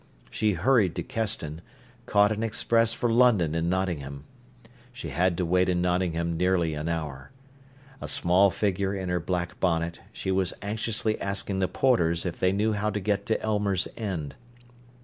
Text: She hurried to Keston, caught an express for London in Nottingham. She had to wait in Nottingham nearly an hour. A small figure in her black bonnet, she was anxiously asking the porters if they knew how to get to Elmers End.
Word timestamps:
She 0.31 0.53
hurried 0.53 0.95
to 0.95 1.03
Keston, 1.03 1.61
caught 2.07 2.31
an 2.31 2.41
express 2.41 2.91
for 2.91 3.07
London 3.07 3.53
in 3.53 3.69
Nottingham. 3.69 4.23
She 4.91 5.09
had 5.09 5.37
to 5.37 5.45
wait 5.45 5.69
in 5.69 5.79
Nottingham 5.79 6.35
nearly 6.37 6.73
an 6.73 6.89
hour. 6.89 7.29
A 8.01 8.07
small 8.07 8.49
figure 8.49 8.95
in 8.95 9.09
her 9.09 9.19
black 9.19 9.59
bonnet, 9.59 9.99
she 10.11 10.31
was 10.31 10.55
anxiously 10.63 11.21
asking 11.21 11.59
the 11.59 11.67
porters 11.67 12.25
if 12.25 12.39
they 12.39 12.51
knew 12.51 12.73
how 12.73 12.89
to 12.89 12.99
get 12.99 13.27
to 13.27 13.39
Elmers 13.43 13.87
End. 13.95 14.33